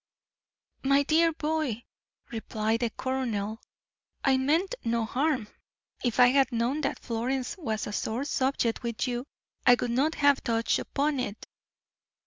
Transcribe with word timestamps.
"My 0.81 1.03
dear 1.03 1.31
boy," 1.31 1.83
replied 2.31 2.79
the 2.79 2.89
colonel, 2.89 3.61
"I 4.23 4.35
meant 4.37 4.73
no 4.83 5.05
harm. 5.05 5.47
If 6.03 6.19
I 6.19 6.29
had 6.29 6.51
known 6.51 6.81
that 6.81 6.97
Florence 6.97 7.55
was 7.55 7.85
a 7.85 7.93
sore 7.93 8.25
subject 8.25 8.81
with 8.81 9.07
you 9.07 9.27
I 9.63 9.75
would 9.79 9.91
not 9.91 10.15
have 10.15 10.43
touched 10.43 10.79
upon 10.79 11.19
it." 11.19 11.45